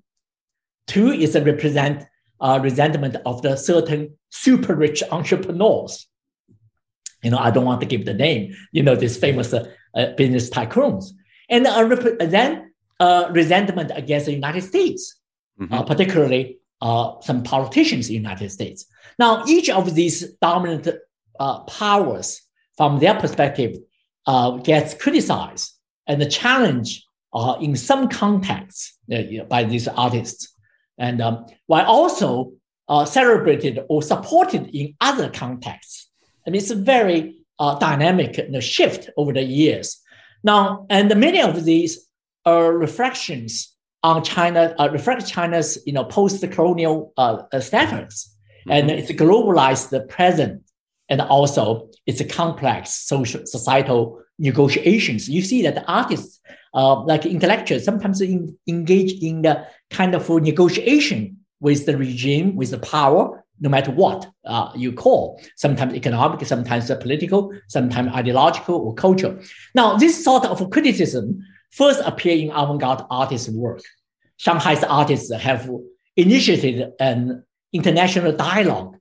[0.86, 2.04] Two is a represent
[2.40, 6.08] uh, resentment of the certain super rich entrepreneurs.
[7.22, 8.54] You know, I don't want to give the name.
[8.72, 11.12] You know, these famous uh, uh, business tycoons
[11.48, 11.84] and uh,
[12.20, 15.20] then uh, resentment against the United States,
[15.60, 15.72] mm-hmm.
[15.72, 18.86] uh, particularly uh, some politicians in the United States.
[19.18, 20.88] Now, each of these dominant
[21.38, 22.42] uh, powers,
[22.76, 23.76] from their perspective,
[24.26, 25.72] uh, gets criticized
[26.06, 27.04] and challenged
[27.60, 28.98] in some contexts
[29.48, 30.54] by these artists,
[30.98, 32.52] and um, while also
[33.06, 36.10] celebrated or supported in other contexts.
[36.46, 40.02] I mean, it's a very dynamic you know, shift over the years.
[40.44, 42.06] Now, and many of these
[42.44, 48.72] are reflections on China, uh, reflect China's you know post-colonial uh, uh status, mm-hmm.
[48.72, 50.62] and it's globalized the present
[51.12, 55.28] and also it's a complex social societal negotiations.
[55.28, 56.40] You see that the artists,
[56.72, 62.70] uh, like intellectuals, sometimes in, engage in the kind of negotiation with the regime, with
[62.70, 68.94] the power, no matter what uh, you call, sometimes economic, sometimes political, sometimes ideological or
[68.94, 69.38] cultural.
[69.74, 73.82] Now, this sort of criticism first appear in avant-garde artists' work.
[74.38, 75.70] Shanghai's artists have
[76.16, 78.96] initiated an international dialogue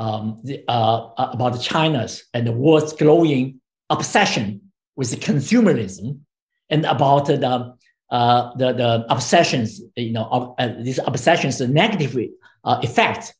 [0.00, 3.60] um, the, uh, about China's and the world's growing
[3.90, 4.62] obsession
[4.96, 6.20] with consumerism
[6.70, 7.74] and about the,
[8.10, 12.16] uh, the, the obsessions, you know, of, uh, these obsessions, the negative
[12.64, 13.34] uh, effects.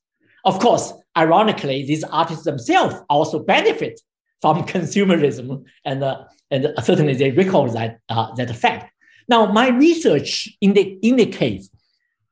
[0.44, 3.98] Of course, ironically, these artists themselves also benefit
[4.42, 8.92] from consumerism, and uh, and certainly they recall that uh, that fact.
[9.28, 11.70] Now, my research indi- indicates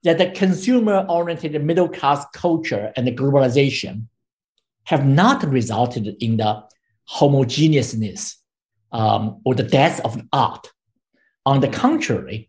[0.03, 4.07] that the consumer-oriented middle-class culture and the globalization
[4.89, 6.63] have not resulted in the
[7.11, 8.37] homogeneousness
[8.91, 10.67] um, or the death of art.
[11.45, 12.49] On the contrary,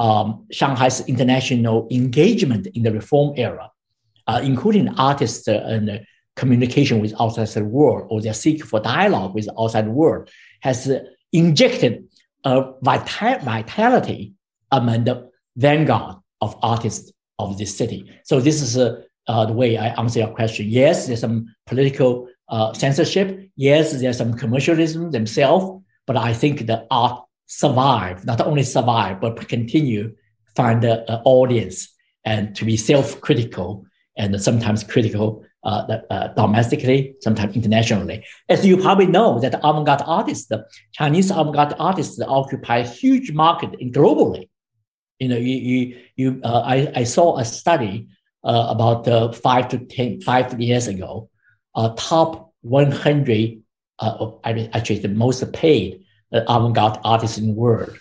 [0.00, 3.70] um, Shanghai's international engagement in the reform era,
[4.26, 9.48] uh, including artists and communication with outside the world or their seek for dialogue with
[9.56, 10.28] outside world,
[10.62, 10.90] has
[11.32, 12.04] injected
[12.44, 14.34] a vitality
[14.72, 18.10] among the vanguard of artists of this city.
[18.24, 20.66] So this is uh, uh, the way I answer your question.
[20.68, 23.50] Yes, there's some political uh, censorship.
[23.56, 29.48] Yes, there's some commercialism themselves, but I think the art survive, not only survive, but
[29.48, 30.14] continue
[30.54, 31.88] find an audience
[32.24, 33.84] and to be self-critical
[34.16, 38.24] and sometimes critical uh, uh, domestically, sometimes internationally.
[38.48, 40.50] As you probably know, that avant-garde artists,
[40.92, 44.48] Chinese avant-garde artists occupy a huge market globally.
[45.18, 48.08] You know, you, you, you uh, I, I saw a study
[48.46, 51.28] uh, about uh, five to ten, five years ago,
[51.74, 53.60] uh, top 100,
[53.98, 57.98] uh, actually the most paid uh, avant-garde artists in the world.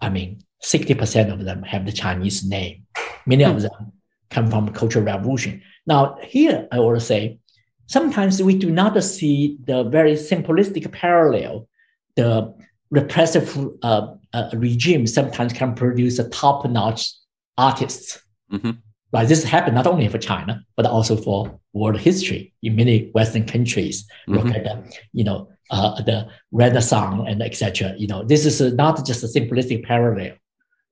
[0.00, 2.86] I mean, 60% of them have the Chinese name.
[3.26, 3.62] Many of hmm.
[3.62, 3.92] them
[4.30, 5.62] come from the Cultural Revolution.
[5.86, 7.40] Now, here I to say,
[7.86, 11.68] sometimes we do not see the very simplistic parallel.
[12.14, 12.54] The
[12.90, 14.14] repressive uh,
[14.52, 17.12] regime sometimes can produce a top-notch
[17.58, 18.22] artists.
[18.52, 18.70] Mm-hmm.
[19.12, 23.44] Right, this happened not only for China but also for world history in many Western
[23.44, 24.06] countries.
[24.28, 24.34] Mm-hmm.
[24.34, 27.94] Look at the, you know, uh, the Renaissance and etc.
[27.96, 30.34] You know, this is not just a simplistic parallel,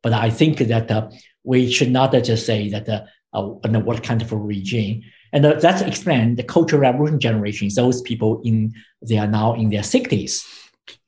[0.02, 1.10] but I think that uh,
[1.44, 5.02] we should not just say that uh, uh, what kind of a regime.
[5.32, 7.68] And uh, that's explain the Cultural Revolution generation.
[7.74, 8.72] Those people in
[9.06, 10.44] they are now in their sixties.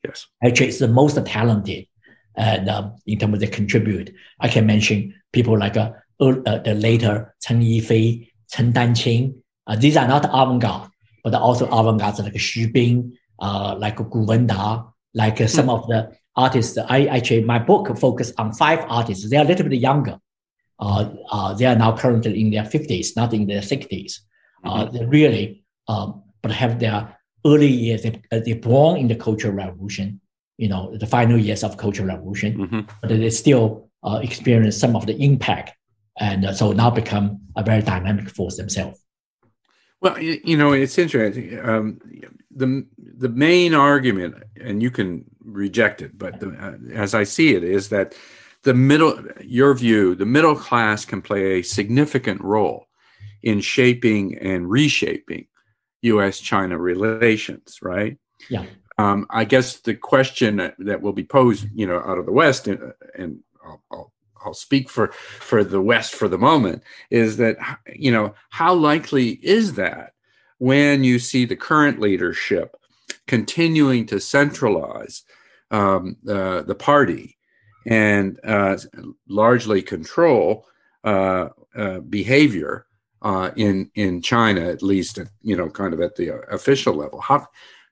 [0.05, 1.87] Yes, actually, it's the most talented,
[2.35, 6.75] and um, in terms of they contribute, I can mention people like uh, uh, the
[6.75, 9.35] later Chen Yifei, Chen Danqing.
[9.67, 10.89] Uh, these are not avant-garde,
[11.23, 15.73] but also avant-garde like Xu Bing, uh, like Gu Wenda, like uh, some mm.
[15.73, 16.77] of the artists.
[16.77, 19.29] I actually my book focused on five artists.
[19.29, 20.19] They are a little bit younger.
[20.79, 24.21] Uh, uh, they are now currently in their fifties, not in their sixties.
[24.63, 25.09] Uh, mm-hmm.
[25.09, 28.03] Really, um, but have their early years.
[28.03, 30.21] They, uh, they born in the Cultural Revolution.
[30.57, 32.81] You know, the final years of Cultural Revolution, mm-hmm.
[33.01, 35.73] but they still uh, experience some of the impact
[36.19, 38.99] and uh, so now become a very dynamic force themselves.
[40.01, 41.59] Well, you know, it's interesting.
[41.63, 41.99] Um,
[42.49, 47.53] the the main argument, and you can reject it, but the, uh, as I see
[47.53, 48.15] it, is that
[48.63, 52.87] the middle, your view, the middle class can play a significant role
[53.43, 55.47] in shaping and reshaping
[56.01, 58.17] U.S.-China relations, right?
[58.49, 58.65] Yeah.
[58.97, 62.67] Um, I guess the question that will be posed, you know, out of the West,
[62.67, 65.07] and, and I'll, I'll I'll speak for
[65.39, 67.57] for the West for the moment is that
[67.93, 70.13] you know how likely is that
[70.57, 72.75] when you see the current leadership
[73.27, 75.23] continuing to centralize
[75.71, 77.37] um, uh, the party
[77.87, 78.77] and uh,
[79.27, 80.65] largely control
[81.03, 82.85] uh, uh behavior
[83.21, 87.21] uh, in in China, at least you know, kind of at the official level.
[87.21, 87.45] How,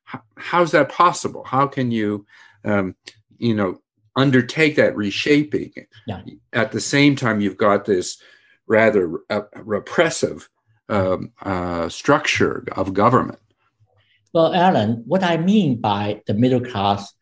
[0.04, 1.44] how how's that possible?
[1.44, 2.26] How can you
[2.66, 2.96] um,
[3.38, 3.80] you know
[4.15, 5.72] undertake that reshaping.
[6.08, 6.22] Yeah.
[6.54, 8.22] At the same time, you've got this
[8.67, 10.50] rather uh, repressive
[10.89, 13.40] um, uh, structure of government.
[14.34, 17.13] Well, Alan, what I mean by the middle class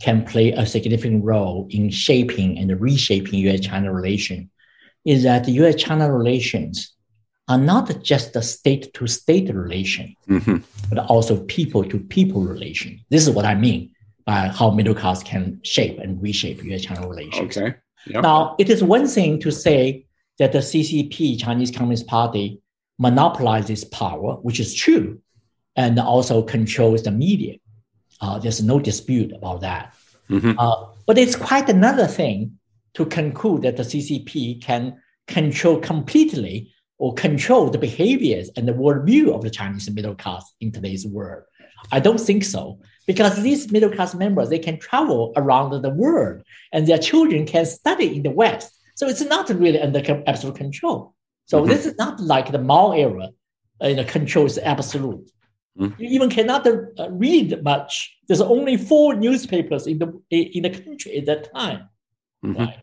[0.00, 4.50] can play a significant role in shaping and reshaping U.S.-China relation
[5.04, 6.92] is that the U.S.-China relations
[7.48, 10.56] are not just a state-to-state relation, mm-hmm.
[10.88, 13.00] but also people-to-people relation.
[13.08, 13.92] This is what I mean
[14.26, 17.56] by how middle class can shape and reshape U.S.-China relations.
[17.56, 17.76] Okay.
[18.08, 18.22] Yep.
[18.22, 20.06] Now, it is one thing to say
[20.38, 22.60] that the CCP, Chinese Communist Party,
[22.98, 25.20] monopolizes power, which is true.
[25.76, 27.56] and also controls the media.
[28.20, 29.94] Uh, there's no dispute about that.
[30.30, 30.58] Mm-hmm.
[30.58, 32.58] Uh, but it's quite another thing
[32.94, 39.34] to conclude that the CCP can control completely or control the behaviors and the worldview
[39.34, 41.44] of the Chinese middle class in today's world.
[41.92, 46.42] I don't think so because these middle class members they can travel around the world
[46.72, 48.72] and their children can study in the West.
[48.96, 51.14] So it's not really under absolute control.
[51.44, 51.70] So mm-hmm.
[51.70, 53.28] this is not like the Mao era,
[53.80, 55.30] uh, the control is absolute.
[55.78, 56.02] Mm-hmm.
[56.02, 58.16] You even cannot uh, read much.
[58.26, 61.88] There's only four newspapers in the in the country at that time,
[62.44, 62.58] mm-hmm.
[62.58, 62.78] right?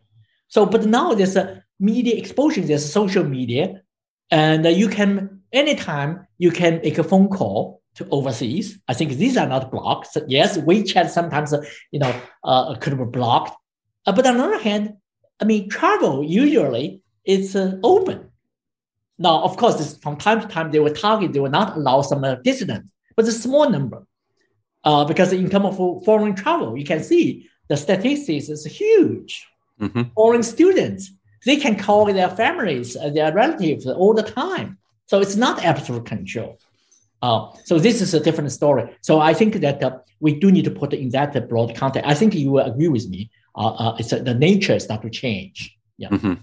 [0.48, 2.66] So, but now there's a media explosion.
[2.66, 3.82] There's social media,
[4.30, 8.78] and uh, you can anytime you can make a phone call to overseas.
[8.88, 10.16] I think these are not blocked.
[10.26, 13.54] Yes, WeChat sometimes uh, you know uh, could be blocked,
[14.06, 14.94] uh, but on the other hand,
[15.40, 18.30] I mean travel usually is uh, open.
[19.18, 22.02] Now, of course, this, from time to time they will target, they will not allow
[22.02, 24.06] some uh, dissidents, but it's a small number.
[24.82, 29.46] Uh, because in terms of foreign travel, you can see the statistics is huge.
[29.80, 30.02] Mm-hmm.
[30.14, 31.10] Foreign students,
[31.46, 34.78] they can call their families, uh, their relatives all the time.
[35.06, 36.58] So it's not absolute control.
[37.24, 38.84] Uh, so this is a different story.
[39.00, 42.06] So I think that uh, we do need to put in that broad context.
[42.06, 43.30] I think you will agree with me.
[43.56, 45.74] Uh, uh it's the nature start to change.
[45.96, 46.10] Yeah.
[46.10, 46.34] Mm-hmm.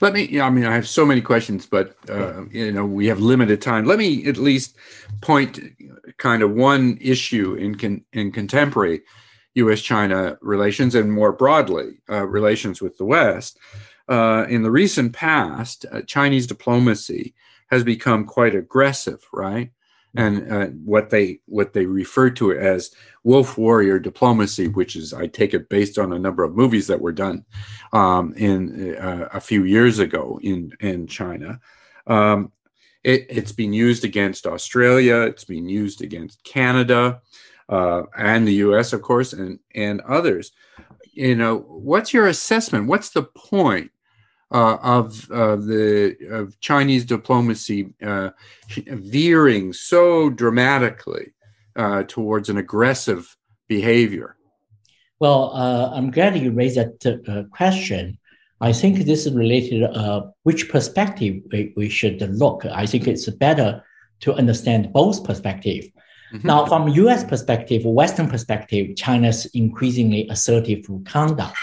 [0.00, 0.40] Let me.
[0.40, 3.84] I mean, I have so many questions, but uh, you know, we have limited time.
[3.84, 4.74] Let me at least
[5.20, 5.60] point
[6.16, 9.02] kind of one issue in con, in contemporary
[9.54, 13.58] U.S.-China relations and more broadly uh, relations with the West.
[14.08, 17.34] Uh, in the recent past, uh, Chinese diplomacy
[17.70, 19.70] has become quite aggressive, right?
[20.16, 22.90] And uh, what they what they refer to as
[23.22, 27.00] wolf warrior diplomacy, which is I take it based on a number of movies that
[27.00, 27.44] were done
[27.92, 31.60] um, in uh, a few years ago in in China.
[32.06, 32.52] Um,
[33.04, 35.22] it, has been used against Australia.
[35.22, 37.22] It's been used against Canada
[37.68, 40.52] uh, and the U.S., of course, and and others.
[41.12, 42.86] You know, what's your assessment?
[42.86, 43.90] What's the point
[44.52, 48.30] uh, of uh, the of Chinese diplomacy uh,
[48.86, 51.32] veering so dramatically
[51.76, 53.36] uh, towards an aggressive
[53.68, 54.36] behavior?
[55.20, 58.18] Well, uh, I'm glad you raised that uh, question.
[58.60, 62.66] I think this is related to which perspective we, we should look.
[62.66, 63.82] I think it's better
[64.20, 65.86] to understand both perspectives.
[66.32, 66.46] Mm-hmm.
[66.46, 67.24] Now, from U.S.
[67.24, 71.56] perspective, Western perspective, China's increasingly assertive conduct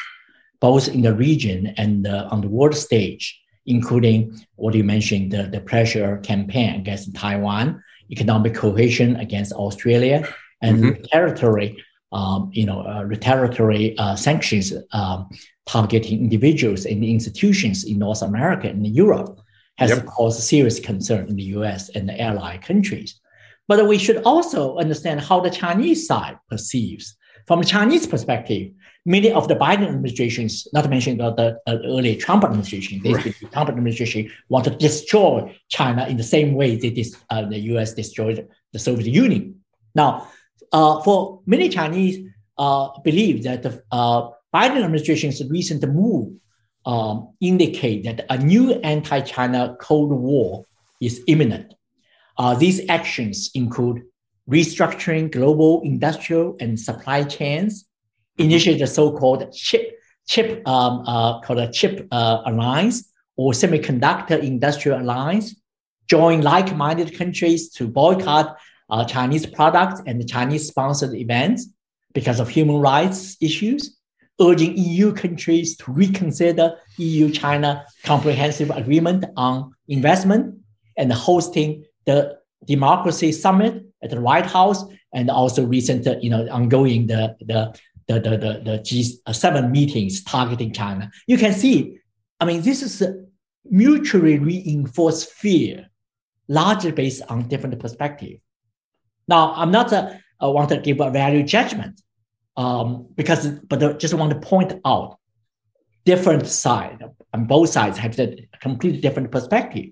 [0.60, 5.44] both in the region and uh, on the world stage, including what you mentioned, the,
[5.44, 10.28] the pressure campaign against Taiwan, economic cohesion against Australia,
[10.62, 11.04] and mm-hmm.
[11.12, 11.78] territory,
[12.12, 15.30] um, you know, uh, retaliatory uh, sanctions um,
[15.66, 19.40] targeting individuals and institutions in North America and Europe
[19.78, 20.06] has yep.
[20.06, 23.20] caused serious concern in the US and the allied countries.
[23.68, 27.16] But we should also understand how the Chinese side perceives.
[27.46, 28.72] From a Chinese perspective,
[29.08, 33.24] many of the Biden administrations, not to mention the, the uh, early Trump administration, right.
[33.24, 37.58] the Trump administration want to destroy China in the same way they dis, uh, the
[37.72, 37.94] U.S.
[37.94, 39.62] destroyed the Soviet Union.
[39.96, 40.28] Now,
[40.74, 46.34] uh, for many Chinese uh, believe that the uh, Biden administration's recent move
[46.86, 50.66] um, indicate that a new anti-China Cold War
[51.02, 51.74] is imminent.
[52.38, 54.04] Uh, these actions include
[54.50, 57.87] restructuring global industrial and supply chains,
[58.38, 59.94] initiate the so-called chip
[60.28, 65.56] chip um, uh, called a chip uh, alliance or semiconductor industrial alliance,
[66.08, 68.58] join like-minded countries to boycott
[68.90, 71.68] uh, Chinese products and Chinese sponsored events
[72.14, 73.98] because of human rights issues,
[74.42, 80.56] urging EU countries to reconsider EU-China comprehensive agreement on investment
[80.98, 84.84] and hosting the democracy summit at the White House
[85.14, 87.74] and also recent, you know, ongoing the, the
[88.08, 92.00] the, the, the, the G7 uh, meetings targeting China, you can see,
[92.40, 93.26] I mean, this is a
[93.70, 95.88] mutually reinforced fear,
[96.48, 98.40] largely based on different perspective.
[99.28, 102.02] Now, I'm not a, I want to give a value judgment
[102.56, 105.18] um, because, but I just want to point out
[106.06, 107.04] different side
[107.34, 109.90] and both sides have a completely different perspective.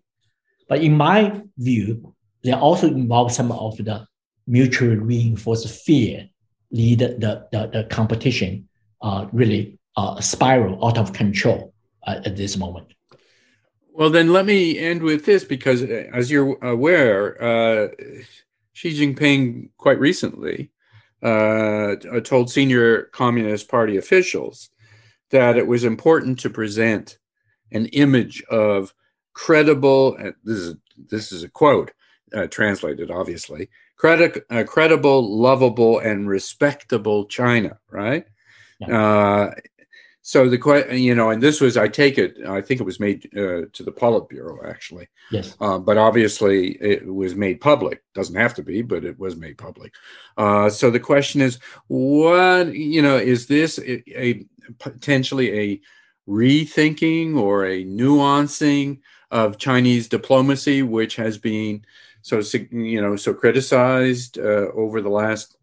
[0.70, 4.08] But in my view, they also involve some of the
[4.48, 6.30] mutually reinforced fear
[6.76, 8.68] lead the, the, the competition
[9.02, 11.74] uh, really uh, spiral out of control
[12.06, 12.88] uh, at this moment.
[13.94, 17.88] Well, then let me end with this because, uh, as you're aware, uh,
[18.74, 20.72] Xi Jinping quite recently
[21.24, 24.70] uh, told senior Communist Party officials
[25.32, 27.18] that it was important to present
[27.72, 28.94] an image of
[29.34, 30.18] credible.
[30.44, 30.76] This is
[31.10, 31.92] this is a quote
[32.50, 38.26] translated, obviously credi- uh, credible, lovable, and respectable China, right?
[38.80, 39.00] Yeah.
[39.00, 39.52] Uh,
[40.22, 43.00] so the question, you know, and this was, I take it, I think it was
[43.00, 45.08] made uh, to the Politburo actually.
[45.32, 45.56] Yes.
[45.62, 48.02] Uh, but obviously, it was made public.
[48.16, 49.94] Doesn't have to be, but it was made public.
[50.36, 54.46] Uh, so the question is, what you know, is this a, a
[54.80, 55.82] potentially a
[56.28, 61.86] rethinking or a nuancing of Chinese diplomacy, which has been
[62.26, 65.56] so you know so criticized uh, over the last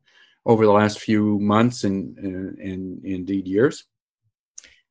[0.46, 3.84] over the last few months and and, and indeed years?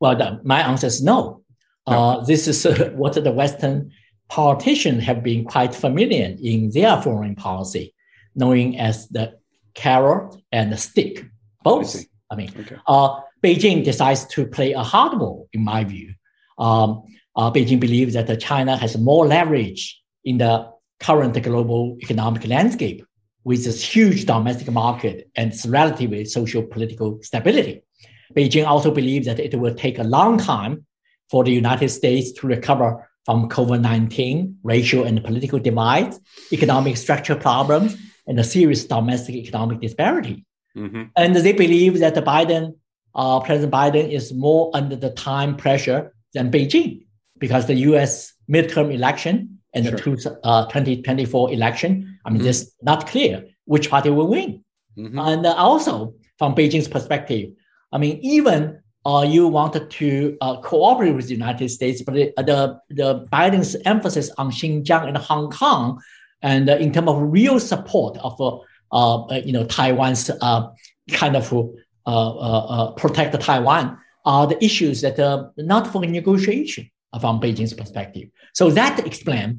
[0.02, 1.44] Well, the, my answer is no.
[1.88, 1.94] no.
[1.94, 3.92] Uh, this is uh, what the Western
[4.28, 7.94] politicians have been quite familiar in their foreign policy,
[8.36, 9.40] knowing as the
[9.74, 11.26] carrot and the stick,
[11.64, 11.96] both.
[11.96, 12.78] I, I mean, okay.
[12.86, 16.16] uh, Beijing decides to play a hard hardball, in my view.
[16.58, 17.04] Um,
[17.38, 20.70] uh, Beijing believes that China has more leverage in the
[21.02, 23.06] current global economic landscape
[23.44, 27.84] with its huge domestic market and its relatively social political stability.
[28.36, 30.86] Beijing also believes that it will take a long time
[31.30, 36.20] for the United States to recover from COVID 19 racial and political divides,
[36.52, 37.98] economic structure problems,
[38.28, 40.46] and a serious domestic economic disparity.
[40.76, 41.04] Mm-hmm.
[41.16, 42.76] And they believe that the Biden,
[43.16, 47.06] uh, President Biden, is more under the time pressure than Beijing
[47.38, 49.96] because the US midterm election and sure.
[49.96, 52.50] the two, uh, 2024 election, I mean, mm-hmm.
[52.50, 54.64] it's not clear which party will win.
[54.98, 55.20] Mm-hmm.
[55.20, 57.52] And also, from Beijing's perspective,
[57.92, 62.34] I mean, even uh, you wanted to uh, cooperate with the United States, but the,
[62.38, 66.02] the, the Biden's emphasis on Xinjiang and Hong Kong,
[66.42, 70.70] and uh, in terms of real support of uh, uh, you know Taiwan's uh,
[71.12, 71.50] kind of
[72.98, 76.90] protect Taiwan, are the issues that are not for negotiation
[77.20, 78.30] from Beijing's perspective.
[78.54, 79.58] So that explains,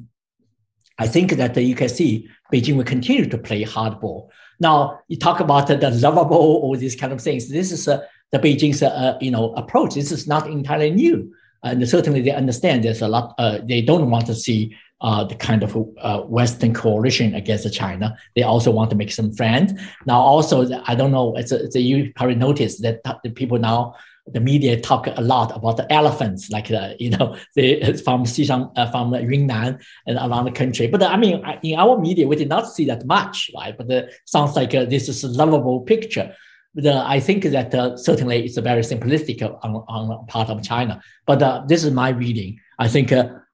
[0.97, 4.29] I think that you can see Beijing will continue to play hardball.
[4.59, 7.49] Now you talk about the lovable or these kind of things.
[7.49, 9.93] This is a the Beijing's uh, you know approach.
[9.93, 11.31] This is not entirely new,
[11.63, 13.35] and certainly they understand there's a lot.
[13.37, 18.17] Uh, they don't want to see uh, the kind of uh, Western coalition against China.
[18.35, 19.73] They also want to make some friends.
[20.05, 21.35] Now, also, I don't know.
[21.35, 23.95] It's a, it's a, you probably noticed that the people now
[24.27, 28.71] the media talk a lot about the elephants, like the, you know, the, from Xishan,
[28.75, 30.87] uh, from Yunnan and around the country.
[30.87, 33.77] But uh, I mean, in our media, we did not see that much, right?
[33.77, 36.33] But it uh, sounds like uh, this is a lovable picture.
[36.73, 40.63] But uh, I think that uh, certainly it's a very simplistic on, on part of
[40.63, 41.01] China.
[41.25, 42.59] But this is my reading.
[42.79, 43.11] I think,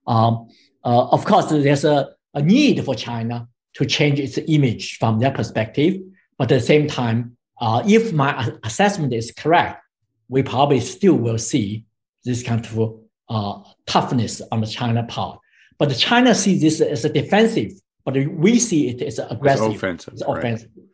[0.07, 0.47] um,
[0.83, 5.99] of course, there's a, a need for China to change its image from their perspective.
[6.37, 9.83] But at the same time, if my assessment is correct,
[10.29, 11.85] we probably still will see
[12.23, 12.99] this kind of
[13.29, 15.39] uh, toughness on the China part.
[15.77, 17.71] But China sees this as a defensive,
[18.05, 19.67] but we see it as aggressive.
[19.67, 20.13] It's offensive.
[20.13, 20.69] It's offensive.
[20.75, 20.85] Right.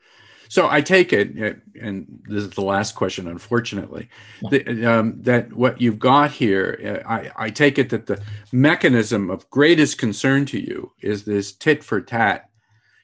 [0.48, 1.36] So I take it,
[1.82, 4.10] and this is the last question, unfortunately,
[4.52, 8.22] that, um, that what you've got here, I, I, take it that the
[8.52, 12.50] mechanism of greatest concern to you is this tit for tat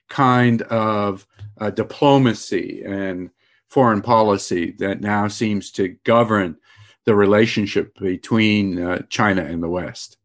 [0.07, 1.25] kind of
[1.59, 3.31] uh, diplomacy and
[3.71, 6.57] foreign policy that now seems to govern
[7.05, 10.17] the relationship between uh, China and the West?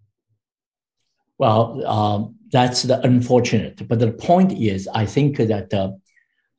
[1.39, 3.87] Well, um, that's the unfortunate.
[3.89, 5.93] But the point is, I think that uh,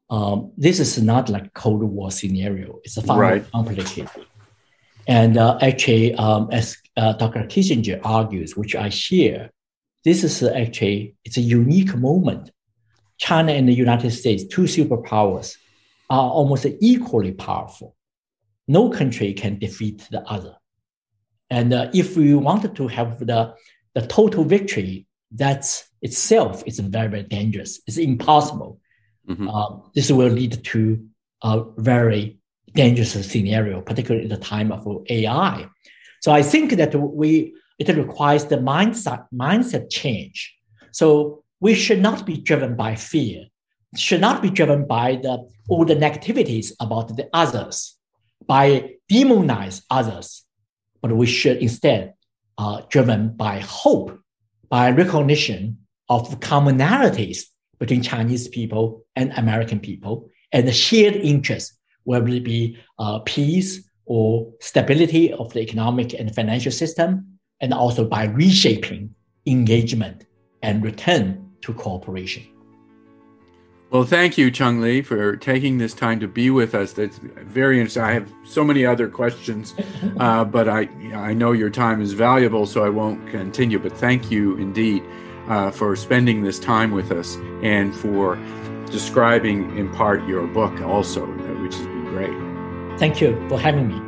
[0.10, 2.80] um, this is not like Cold War scenario.
[2.86, 3.42] It's a far right.
[3.42, 4.10] more complicated.
[5.08, 7.44] And uh, actually, um, as uh, Dr.
[7.44, 9.52] Kissinger argues, which I share,
[10.06, 12.52] this is actually it's a unique moment.
[13.18, 15.58] China and the United States, two superpowers,
[16.10, 17.96] are almost equally powerful.
[18.68, 20.56] No country can defeat the other.
[21.50, 23.56] And uh, if we wanted to have the,
[23.94, 27.82] the total victory, that itself is very, very dangerous.
[27.88, 28.80] It's impossible.
[29.28, 29.50] Mm-hmm.
[29.50, 31.06] Uh, this will lead to
[31.44, 32.40] a very
[32.74, 35.68] dangerous scenario, particularly at the time of AI.
[36.22, 40.56] So I think that we it requires the mindset mindset change.
[40.92, 43.46] So we should not be driven by fear
[44.00, 47.98] should not be driven by the all the negativities about the others,
[48.46, 50.46] by demonize others,
[51.02, 52.14] but we should instead
[52.58, 54.18] uh, driven by hope,
[54.70, 55.78] by recognition
[56.10, 57.46] of commonalities
[57.80, 61.74] between Chinese people and American people, and the shared interest,
[62.04, 68.06] whether it be uh, peace or stability of the economic and financial system, and also
[68.06, 69.14] by reshaping
[69.46, 70.26] engagement
[70.62, 72.57] and return to cooperation.
[73.90, 76.92] Well, thank you, Cheng Li, for taking this time to be with us.
[76.92, 78.04] That's very interesting.
[78.04, 79.74] I have so many other questions,
[80.20, 83.80] uh, but I I know your time is valuable, so I won't continue.
[83.80, 85.04] But thank you indeed
[85.48, 88.38] uh, for spending this time with us and for
[88.92, 91.26] describing in part your book also,
[91.62, 93.00] which has been great.
[93.00, 94.07] Thank you for having me.